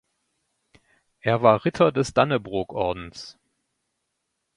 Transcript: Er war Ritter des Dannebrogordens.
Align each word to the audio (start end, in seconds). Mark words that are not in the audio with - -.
Er 1.19 1.43
war 1.43 1.63
Ritter 1.63 1.91
des 1.91 2.11
Dannebrogordens. 2.15 3.37